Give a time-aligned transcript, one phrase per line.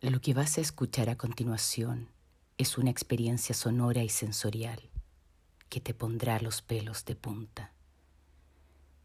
[0.00, 2.08] Lo que vas a escuchar a continuación
[2.56, 4.80] es una experiencia sonora y sensorial
[5.68, 7.72] que te pondrá los pelos de punta.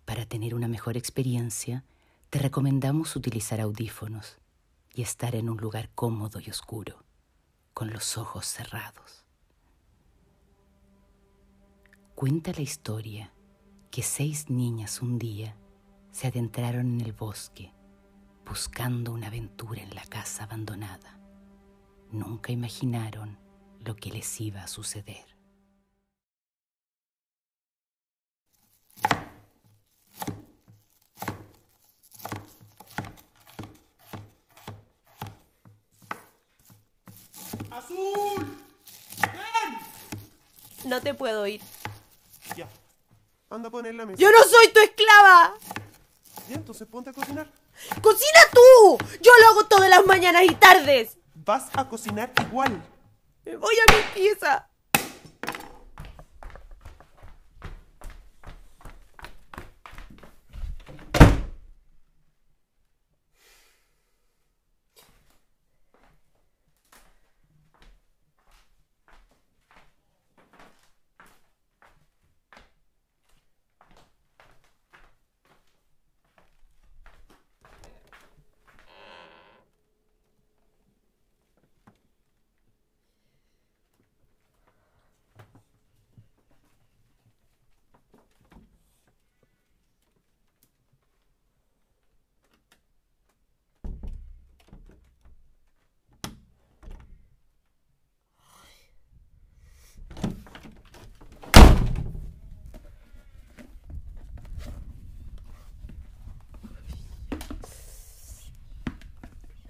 [0.06, 1.84] Para tener una mejor experiencia,
[2.30, 4.38] te recomendamos utilizar audífonos
[4.94, 7.04] y estar en un lugar cómodo y oscuro,
[7.74, 9.26] con los ojos cerrados.
[12.14, 13.34] Cuenta la historia
[13.90, 15.58] que seis niñas un día
[16.12, 17.74] se adentraron en el bosque
[18.54, 21.18] buscando una aventura en la casa abandonada.
[22.12, 23.40] Nunca imaginaron
[23.84, 25.26] lo que les iba a suceder.
[37.72, 38.46] ¡Azul!
[39.20, 40.92] ¡Ven!
[40.92, 41.60] No te puedo ir.
[42.56, 42.70] Ya.
[43.50, 44.20] Anda a poner la mesa.
[44.20, 45.56] ¡Yo no soy tu esclava!
[46.48, 47.63] Ya, entonces ponte a cocinar.
[48.02, 48.98] ¡Cocina tú!
[49.22, 51.18] Yo lo hago todas las mañanas y tardes.
[51.36, 52.82] Vas a cocinar igual.
[53.46, 54.70] Me voy a mi pieza.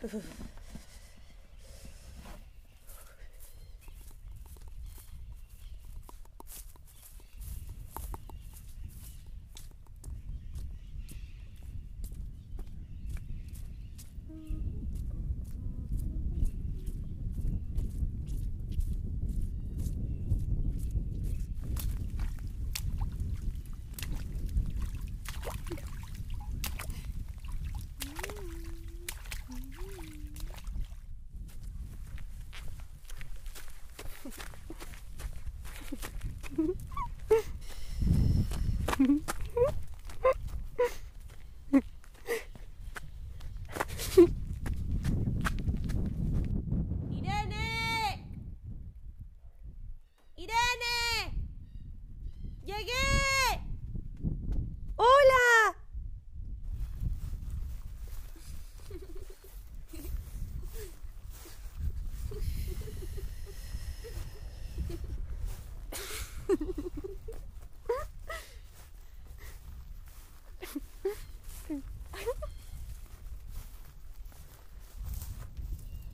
[0.03, 0.52] Poof.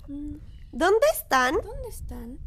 [0.09, 1.53] ¿Dónde están?
[1.53, 2.39] ¿Dónde están?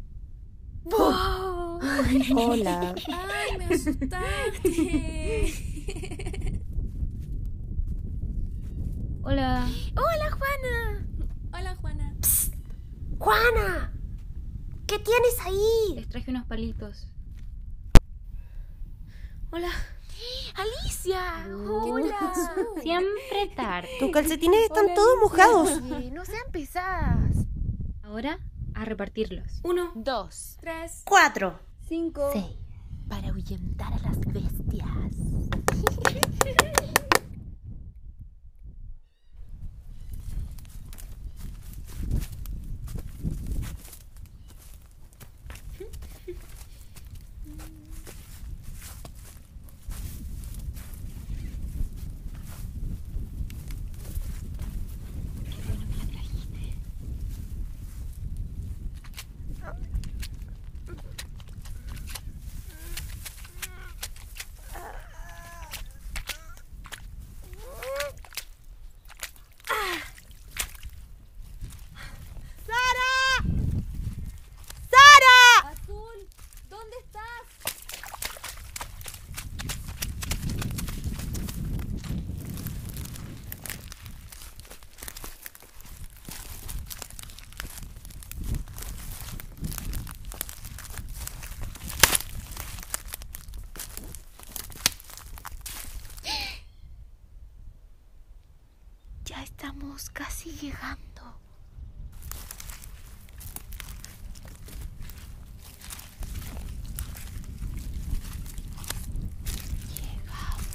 [2.35, 2.93] Hola.
[3.07, 4.11] ¡Ay, me asustaste!
[9.23, 9.65] Hola.
[9.95, 11.07] ¡Hola, Juana!
[11.53, 12.13] Hola, Juana.
[13.17, 13.93] Juana,
[14.85, 15.95] ¿qué tienes ahí?
[15.95, 17.07] Les traje unos palitos.
[19.51, 19.69] Hola.
[20.55, 21.47] ¡Alicia!
[21.47, 22.33] Hola.
[22.81, 23.87] Siempre tarde.
[23.99, 25.81] Tus calcetines están todos mojados.
[25.81, 27.47] Oye, no sean pesadas.
[28.03, 28.37] Ahora
[28.75, 29.61] a repartirlos.
[29.63, 30.57] Uno, Dos.
[30.59, 31.59] tres, Cuatro.
[31.87, 32.29] cinco.
[32.33, 32.57] Seis.
[33.07, 34.87] Para ahuyentar a las bestias.
[99.63, 101.39] Estamos casi llegando.
[109.95, 110.67] Llegamos.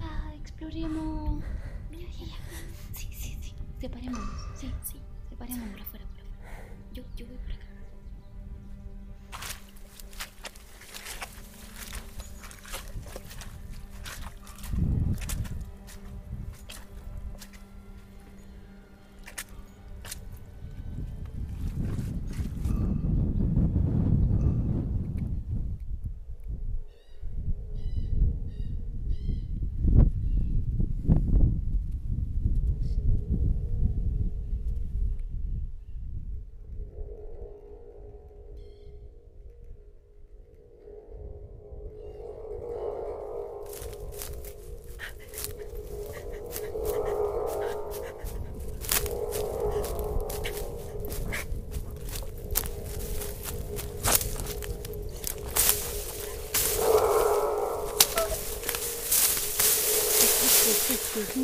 [0.00, 1.44] Ah, exploremos.
[1.90, 2.36] Mira, mira.
[2.94, 3.52] Sí, sí, sí.
[3.78, 4.30] Separémonos.
[4.58, 4.98] Sí, sí.
[5.28, 6.64] separemos por afuera, por afuera.
[6.94, 7.53] Yo, yo voy por afuera.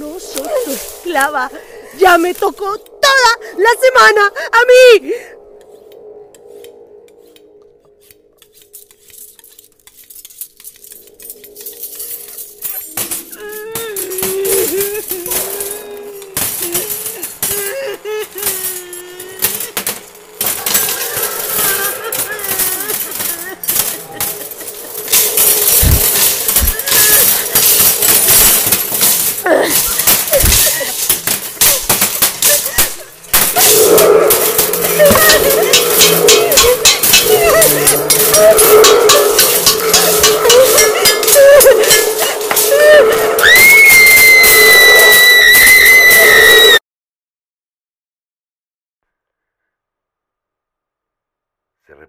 [0.00, 1.50] No soy tu esclava.
[1.98, 5.12] Ya me tocó toda la semana a mí.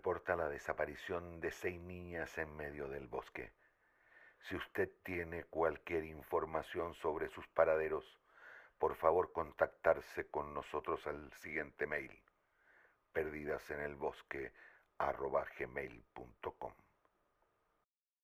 [0.02, 3.52] Reporta la desaparición de seis niñas en medio del bosque.
[4.40, 8.04] Si usted tiene cualquier información sobre sus paraderos,
[8.80, 12.12] por favor contactarse con nosotros al siguiente mail
[13.14, 14.52] perdidasenelbosque
[14.98, 16.74] arroba gmail.com.